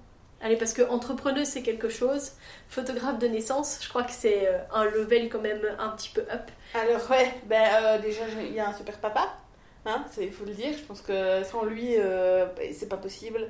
[0.44, 2.32] Allez, parce que entrepreneuse c'est quelque chose,
[2.68, 6.22] photographe de naissance, je crois que c'est euh, un level quand même un petit peu
[6.22, 6.50] up.
[6.74, 9.38] Alors, ouais, ben, euh, déjà, il y a un super papa,
[9.86, 10.74] hein, il faut le dire.
[10.76, 13.50] Je pense que sans lui, euh, ben, c'est pas possible.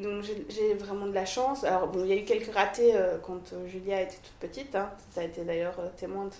[0.00, 1.64] Donc, j'ai- vraiment de la chance.
[1.64, 4.74] Alors, bon, il y a eu quelques ratés euh, quand euh, Julia était toute petite.
[4.74, 4.90] Hein.
[5.10, 6.30] Ça a été d'ailleurs euh, témoin de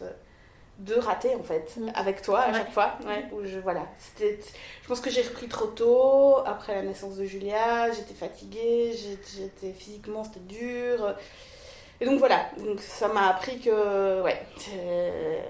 [0.78, 1.90] deux ratés, en fait, Mm.
[1.94, 2.54] avec toi à Ouais.
[2.58, 2.94] chaque fois.
[3.06, 4.38] Ouais, où je, voilà, c'était...
[4.82, 9.72] Je pense que j'ai repris trop tôt, après la naissance de Julia, j'étais fatiguée, j'étais
[9.72, 11.14] physiquement, c'était dur.
[12.00, 15.44] Et donc voilà, donc ça m'a appris que, ouais, c'est-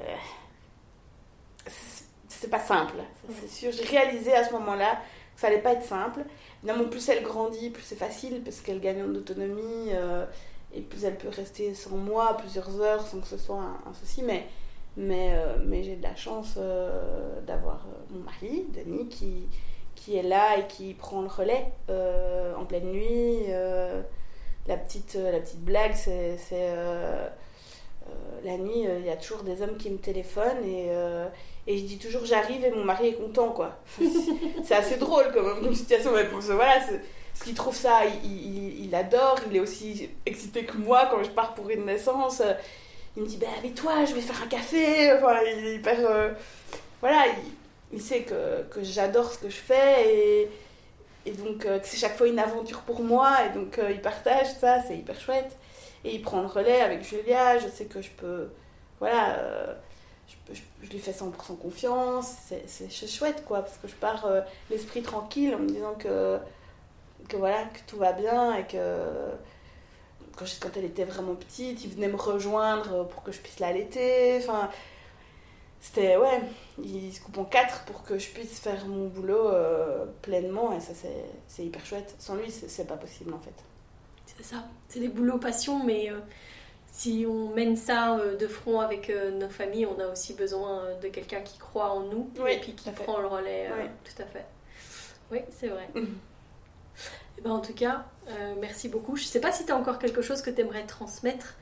[2.50, 2.94] pas simple,
[3.40, 3.70] c'est sûr.
[3.70, 4.94] J'ai réalisé à ce moment-là
[5.34, 6.22] que ça allait pas être simple.
[6.62, 10.26] Plus elle grandit, plus c'est facile parce qu'elle gagne en autonomie euh,
[10.74, 14.22] et plus elle peut rester sans moi plusieurs heures sans que ce soit un, souci.
[14.22, 14.46] Mais,
[14.96, 19.48] mais, euh, mais j'ai de la chance euh, d'avoir mon mari, Denis, qui,
[19.94, 23.46] qui est là et qui prend le relais en pleine nuit.
[24.66, 26.36] la, petite, la petite blague, c'est.
[28.44, 30.90] la nuit, il y a toujours des hommes qui me téléphonent et,
[31.66, 33.78] et je dis toujours j'arrive et mon mari est content quoi.
[34.64, 36.12] c'est assez drôle comme situation.
[36.12, 41.22] mais voilà, parce qu'il trouve ça, il, il- il est aussi excité que moi quand
[41.22, 42.42] je pars pour une naissance.
[43.16, 45.12] Il me dit bah avec toi je vais faire un café.
[45.12, 45.98] Enfin, il est hyper.
[46.08, 46.32] euh,
[47.00, 50.50] voilà, il, il sait que, que j'adore ce que je fais et,
[51.26, 54.00] et donc euh, que c'est chaque fois une aventure pour moi et donc euh, il
[54.00, 55.56] partage ça, c'est hyper chouette.
[56.04, 58.48] Et il prend le relais avec Julia, je sais que je peux.
[59.00, 59.74] Voilà, euh,
[60.48, 62.32] je, je- je lui fais 100% confiance,
[62.68, 64.40] c'est- chouette quoi, parce que je pars euh,
[64.70, 66.38] l'esprit tranquille en me disant que,
[67.28, 68.78] que voilà, que tout va bien et que.
[70.36, 74.38] Quand, elle était vraiment petite, il venait me rejoindre pour que je puisse l'allaiter.
[74.38, 74.70] Enfin,
[75.82, 76.16] c'était.
[76.16, 76.40] Ouais,
[76.82, 80.80] il se coupe en quatre pour que je puisse faire mon boulot euh, pleinement et
[80.80, 80.92] ça,
[81.46, 82.14] c'est hyper chouette.
[82.18, 83.52] Sans lui, c'est pas possible en fait.
[84.26, 86.18] C'est ça, c'est des boulots passion, mais euh,
[86.92, 90.80] si on mène ça euh, de front avec euh, nos familles, on a aussi besoin
[90.84, 93.04] euh, de quelqu'un qui croit en nous Oui, et puis qui fait.
[93.04, 93.70] prend le relais.
[93.78, 93.84] Oui.
[94.04, 94.46] Tout à fait.
[95.30, 95.88] Oui, c'est vrai.
[95.94, 96.18] Mhm.
[97.38, 99.16] Eh ben, en tout cas, euh, merci beaucoup.
[99.16, 101.54] Je sais pas si tu as encore quelque chose que tu aimerais transmettre.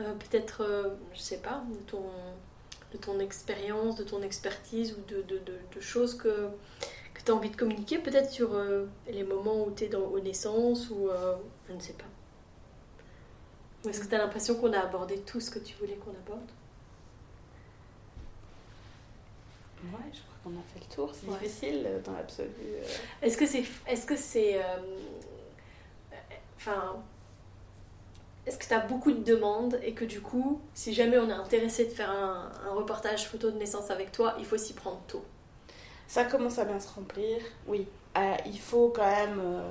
[0.00, 2.02] euh, Peut-être, euh, je sais pas, de ton,
[2.92, 6.48] de ton expérience, de ton expertise ou de, de, de- de choses que,
[7.14, 7.98] que tu as envie de communiquer.
[7.98, 8.50] Peut-être sur
[9.06, 11.08] les moments où tu es aux naissances ou
[11.68, 12.04] je ne sais pas.
[13.84, 16.10] Ou est-ce que tu as l'impression qu'on a abordé tout ce que tu voulais qu'on
[16.12, 16.48] aborde?
[19.84, 21.12] Ouais, je crois qu'on a fait le tour.
[21.14, 21.38] C'est Ouais.
[21.40, 22.48] difficile euh, dans l'absolu.
[22.60, 22.82] euh.
[23.22, 23.64] Est-ce que c'est.
[23.88, 24.62] Est-ce que c'est.
[24.62, 24.76] euh,
[26.56, 26.96] Enfin.
[28.44, 31.32] Est-ce que tu as beaucoup de demandes et que du coup, si jamais on est
[31.32, 35.00] intéressé de faire un, un reportage photo de naissance avec toi, il faut s'y prendre
[35.06, 35.24] tôt?
[36.08, 37.86] Ça commence à bien se remplir, oui.
[38.18, 39.70] Euh, il faut quand même euh,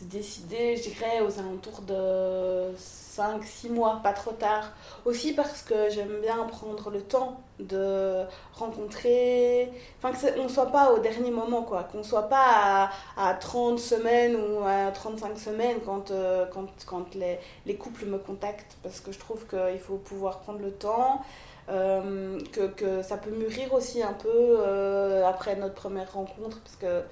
[0.00, 4.72] se décider, je dirais, aux alentours de 5-6 mois, pas trop tard.
[5.04, 10.92] Aussi parce que j'aime bien prendre le temps de rencontrer, enfin qu'on ne soit pas
[10.92, 11.84] au dernier moment, quoi.
[11.84, 16.66] Qu'on ne soit pas à, à 30 semaines ou à 35 semaines quand, euh, quand,
[16.86, 18.76] quand les, les couples me contactent.
[18.82, 21.22] Parce que je trouve qu'il faut pouvoir prendre le temps.
[21.68, 26.76] Euh, que, que ça peut mûrir aussi un peu euh, après notre première rencontre, parce
[26.76, 27.02] que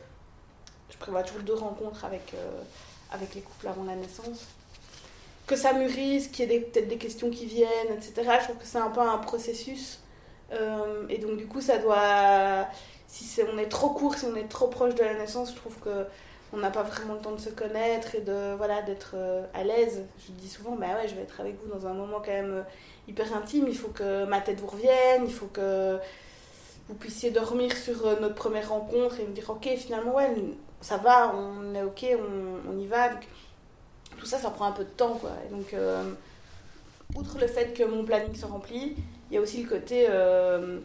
[0.95, 2.63] je prévois toujours deux rencontres avec, euh,
[3.11, 4.47] avec les couples avant la naissance.
[5.47, 8.13] Que ça mûrisse, qu'il y ait peut-être des questions qui viennent, etc.
[8.41, 10.01] Je trouve que c'est un peu un processus.
[10.53, 12.67] Euh, et donc, du coup, ça doit.
[13.09, 15.77] Si on est trop court, si on est trop proche de la naissance, je trouve
[15.79, 16.07] que
[16.53, 19.65] on n'a pas vraiment le temps de se connaître et de voilà d'être euh, à
[19.65, 20.03] l'aise.
[20.25, 22.65] Je dis souvent, bah ouais, je vais être avec vous dans un moment quand même
[23.09, 23.67] hyper intime.
[23.69, 25.99] Il faut que ma tête vous revienne, il faut que
[26.89, 30.31] vous puissiez dormir sur notre première rencontre et vous dire, ok, finalement, ouais,
[30.85, 33.09] ça va, on est ok, on, on y va.
[33.09, 33.27] Donc,
[34.19, 35.33] tout ça, ça prend un peu de temps, quoi.
[35.47, 36.13] Et donc, euh,
[37.17, 38.97] outre le fait que mon planning se remplit,
[39.31, 40.07] il y a aussi le côté.
[40.09, 40.81] euh, euh,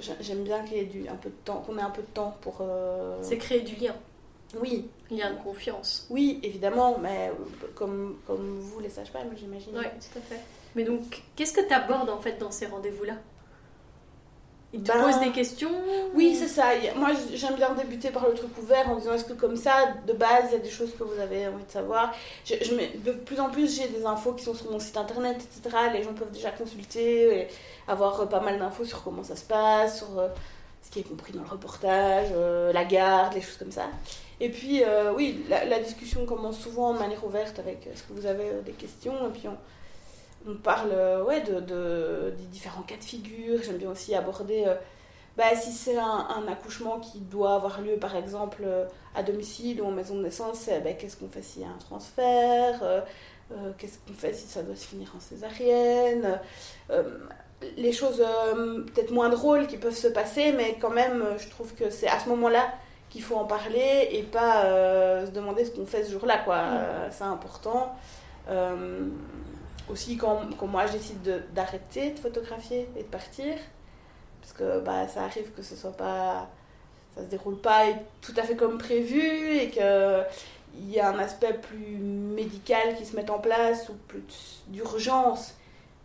[0.00, 2.02] j'ai- J'aime bien qu'il y ait du, un peu de temps, qu'on ait un peu
[2.02, 2.58] de temps pour.
[2.60, 3.94] euh, C'est créer du lien,
[4.60, 6.06] Oui, lien de confiance.
[6.10, 7.30] oui, évidemment, mais
[7.74, 9.72] comme, comme vous, les sages-femmes, j'imagine.
[9.76, 10.40] Oui, tout à fait.
[10.74, 13.14] Mais donc, qu'est-ce que tu abordes en fait dans ces rendez-vous-là?
[14.74, 15.70] Ils te Ben, posent des questions
[16.14, 16.64] Oui, c'est ça.
[16.96, 20.12] Moi, j'aime bien débuter par le truc ouvert en disant est-ce que comme ça, de
[20.12, 22.12] base, il y a des choses que vous avez envie de savoir?
[22.44, 24.96] Je, je mets- de plus en plus, j'ai des infos qui sont sur mon site
[24.98, 25.74] internet, etc.
[25.94, 27.48] Les gens peuvent déjà consulter et
[27.86, 30.28] avoir euh, pas mal d'infos sur comment ça se passe, sur euh,
[30.82, 33.86] ce qui est compris dans le reportage, euh, la garde, les choses comme ça.
[34.38, 38.12] Et puis, euh, oui, la, la discussion commence souvent de manière ouverte avec est-ce que
[38.12, 39.14] vous avez des questions?
[39.28, 39.56] Et puis on,
[40.46, 43.62] on parle euh, ouais, de, de- des différents cas de figure.
[43.62, 44.74] J'aime bien aussi aborder euh,
[45.36, 49.80] bah, si c'est un, un accouchement qui doit avoir lieu par exemple euh, à domicile
[49.82, 52.80] ou en maison de naissance, c'est, bah, qu'est-ce qu'on fait s'il y a un transfert
[52.82, 53.00] euh,
[53.78, 56.38] Qu'est-ce qu'on fait si ça doit se finir en césarienne
[57.76, 58.22] Les choses
[58.86, 62.18] peut-être moins drôles qui peuvent se passer, mais quand même, je trouve que c'est à
[62.20, 62.72] ce moment-là
[63.10, 64.64] qu'il faut en parler et pas
[65.26, 66.38] se demander ce qu'on fait ce jour-là.
[66.38, 66.56] quoi.
[66.56, 67.96] Euh, c'est important.
[69.90, 73.54] Aussi quand, quand moi je décide de- d'arrêter de photographier et de partir,
[74.40, 76.48] parce que bah, ça arrive que ce soit pas
[77.14, 77.84] ça se déroule pas
[78.20, 79.20] tout à fait comme prévu
[79.56, 80.22] et que
[80.74, 85.54] il y a un aspect plus médical qui se met en place ou plus d'urgence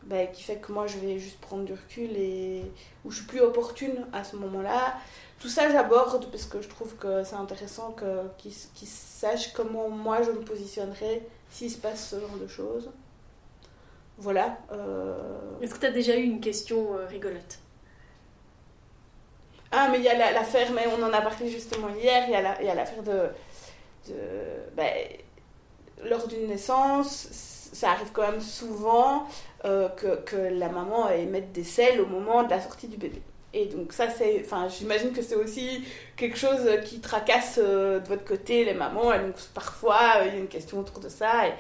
[0.04, 2.64] bah, qui fait que moi je vais juste prendre du recul et
[3.06, 4.96] où je suis plus opportune à ce moment-là.
[5.40, 7.96] Tout ça j'aborde parce que je trouve que c'est intéressant
[8.38, 12.90] qu'ils, sachent comment moi je me positionnerai s'il se passe ce genre de choses.
[14.18, 14.58] Voilà.
[14.72, 17.60] euh, Est-ce que tu as déjà eu une question euh, rigolote?
[19.72, 22.32] Ah, mais il y a la- l'affaire, mais on en a parlé justement hier, il
[22.32, 23.30] y a l'affaire de.
[24.10, 24.16] de
[24.76, 24.92] ben,
[26.04, 27.28] lors d'une naissance,
[27.74, 29.28] ça arrive quand même souvent
[29.66, 33.22] euh, que, que la maman émette des selles au moment de la sortie du bébé.
[33.54, 34.42] Et donc, ça, c'est.
[34.46, 35.84] Enfin, j'imagine que c'est aussi
[36.18, 39.14] quelque chose qui tracasse euh, de votre côté, les mamans.
[39.14, 41.48] Et donc, parfois, il y a une question autour de ça.
[41.48, 41.54] Et,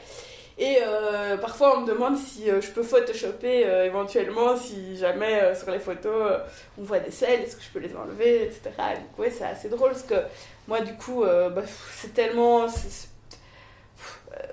[0.58, 5.56] et euh, parfois, on me demande si euh, je peux photoshopper euh, éventuellement, si jamais
[5.56, 6.42] sur les photos
[6.78, 8.70] on voit des selles, est-ce que je peux les enlever, etc.
[8.94, 10.22] Et donc, ouais, c'est assez drôle parce que
[10.68, 11.63] moi, du coup, bah,
[11.96, 12.68] c'est tellement.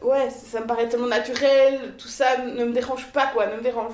[0.03, 3.63] ouais, ça me paraît tellement naturel, tout ça ne me dérange pas, quoi, ne me
[3.63, 3.93] dérange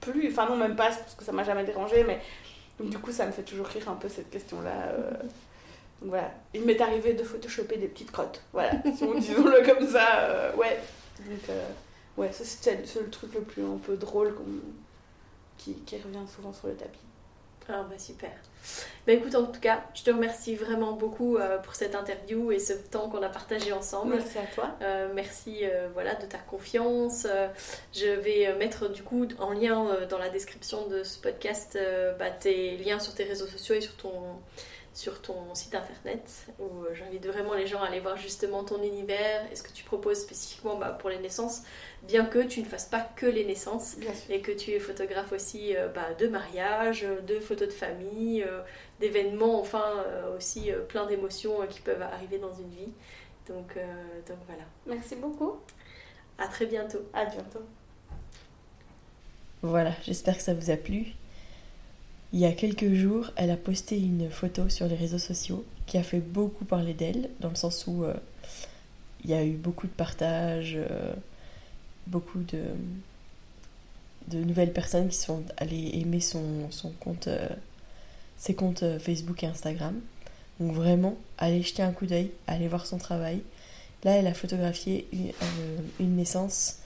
[0.00, 0.28] plus.
[0.30, 2.20] Enfin, non, même pas, parce que ça m'a jamais dérangé, mais.
[2.78, 4.92] Du coup, ça me fait toujours rire un peu cette question-là.
[6.02, 6.30] Donc, voilà.
[6.52, 8.42] Il m'est arrivé de photoshopper des petites crottes.
[8.52, 10.78] Voilà, disons-le comme ça, ouais.
[11.20, 11.68] Donc, euh,
[12.16, 14.34] ouais, ça, c'est le truc le plus un peu drôle
[15.58, 16.98] qui, qui revient souvent sur le tapis.
[17.68, 18.30] Ah bah super.
[19.08, 22.60] Bah écoute, en tout cas, je te remercie vraiment beaucoup euh, pour cette interview et
[22.60, 24.14] ce temps qu'on a partagé ensemble.
[24.14, 24.76] Merci à toi.
[24.82, 27.26] Euh, merci voilà, de ta confiance.
[27.92, 31.76] je vais mettre du coup en lien dans la description de ce podcast
[32.20, 34.12] bah, tes liens sur tes réseaux sociaux et sur ton,
[34.96, 38.82] sur ton site internet où euh, j'invite vraiment les gens à aller voir justement ton
[38.82, 41.64] univers et ce que tu proposes spécifiquement bah, pour les naissances,
[42.04, 43.98] bien que tu ne fasses pas que les naissances
[44.30, 48.62] et que tu es photographe aussi euh, bah, de mariage, de photos de famille, euh,
[48.98, 49.84] d'événements, enfin
[50.34, 52.92] aussi plein d'émotions qui peuvent arriver dans une vie.
[53.46, 53.76] Donc,
[54.26, 54.62] donc voilà.
[54.86, 55.56] Merci beaucoup.
[56.38, 57.00] À très bientôt.
[57.12, 57.60] À bientôt.
[59.60, 61.14] Voilà, j'espère que ça vous a plu.
[62.32, 65.96] Il y a quelques jours, elle a posté une photo sur les réseaux sociaux qui
[65.96, 68.14] a fait beaucoup parler d'elle, dans le sens où euh,
[69.24, 71.12] il y a eu beaucoup de partages, euh,
[72.08, 72.62] beaucoup de,
[74.36, 77.48] nouvelles personnes qui sont allées aimer son, son compte, euh,
[78.36, 79.94] ses comptes Facebook et Instagram.
[80.58, 83.40] Donc vraiment, allez jeter un coup d'œil, allez voir son travail.
[84.02, 85.32] Là, elle a photographié une,
[86.00, 86.78] une naissance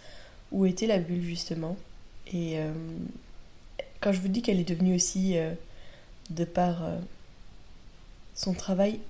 [0.52, 1.76] où était la bulle justement.
[2.32, 2.58] Et
[4.00, 5.52] quand je vous dis qu'elle est devenue aussi, euh,
[6.30, 6.98] de par euh,
[8.34, 9.00] son travail,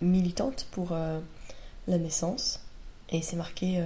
[0.00, 1.20] militante pour euh,
[1.86, 2.60] la naissance,
[3.10, 3.84] et c'est marqué,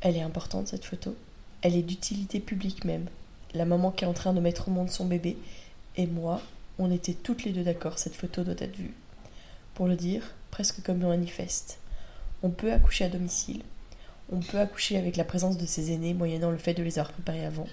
[0.00, 1.14] elle est importante cette photo,
[1.62, 3.06] elle est d'utilité publique même.
[3.54, 5.36] La maman qui est en train de mettre au monde son bébé,
[5.96, 6.42] et moi,
[6.78, 8.94] on était toutes les deux d'accord, cette photo doit être vue.
[9.74, 11.78] Pour le dire, presque comme un manifeste.
[12.42, 13.62] On peut accoucher à domicile,
[14.30, 17.12] on peut accoucher avec la présence de ses aînés, moyennant le fait de les avoir
[17.12, 17.66] préparés avant.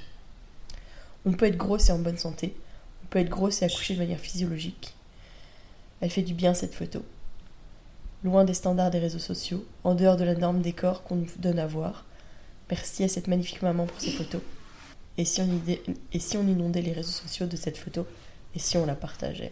[1.25, 2.55] On peut être grosse et en bonne santé.
[3.03, 4.95] On peut être grosse et accoucher de manière physiologique.
[6.01, 7.03] Elle fait du bien cette photo.
[8.23, 11.27] Loin des standards des réseaux sociaux, en dehors de la norme des corps qu'on nous
[11.37, 12.05] donne à voir.
[12.69, 14.41] Merci à cette magnifique maman pour ces photos.
[15.17, 15.49] Et si, on
[16.13, 18.05] et si on inondait les réseaux sociaux de cette photo?
[18.55, 19.51] Et si on la partageait?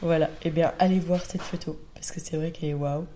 [0.00, 3.06] Voilà, eh bien allez voir cette photo, parce que c'est vrai qu'elle est waouh.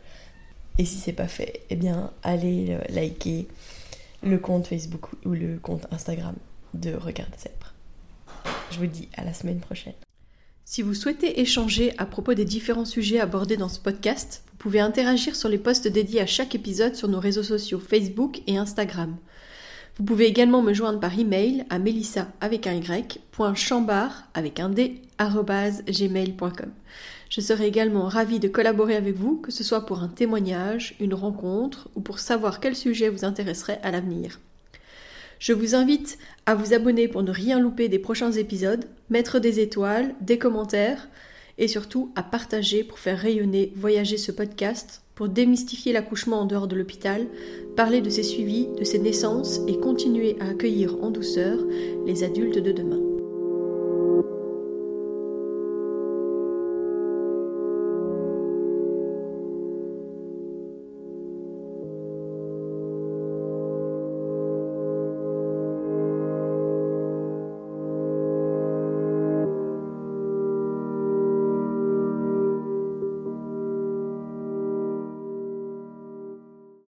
[0.79, 3.47] Et si c'est pas fait, eh bien, allez liker
[4.23, 6.35] le compte Facebook ou le compte Instagram
[6.75, 7.75] de Regard des Zèbres.
[8.71, 9.95] Je vous dis à la semaine prochaine.
[10.65, 14.81] Si vous souhaitez échanger à propos des différents sujets abordés dans ce podcast, vous pouvez
[14.81, 19.17] interagir sur les posts dédiés à chaque épisode sur nos réseaux sociaux Facebook et Instagram.
[19.97, 23.19] Vous pouvez également me joindre par email à melissa avec un y,
[24.35, 26.73] avec un d, gmail.com.
[27.33, 31.15] Je serai également ravie de collaborer avec vous, que ce soit pour un témoignage, une
[31.15, 34.39] rencontre ou pour savoir quel sujet vous intéresserait à l'avenir.
[35.39, 39.61] Je vous invite à vous abonner pour ne rien louper des prochains épisodes, mettre des
[39.61, 41.09] étoiles, des commentaires
[41.57, 46.69] et surtout à partager pour faire rayonner, voyager ce podcast, pour démystifier l'accouchement en dehors
[46.69, 47.27] de l'hôpital,
[47.77, 51.61] parler de ses suivis, de ses naissances et continuer à accueillir en douceur
[52.05, 53.12] les adultes de demain.